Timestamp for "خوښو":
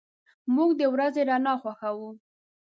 1.61-2.07